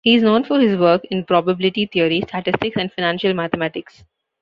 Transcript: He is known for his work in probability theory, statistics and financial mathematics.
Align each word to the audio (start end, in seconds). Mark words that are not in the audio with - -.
He 0.03 0.15
is 0.15 0.23
known 0.23 0.43
for 0.45 0.59
his 0.59 0.79
work 0.79 1.05
in 1.11 1.25
probability 1.25 1.85
theory, 1.85 2.23
statistics 2.27 2.75
and 2.75 2.91
financial 2.91 3.35
mathematics. 3.35 4.03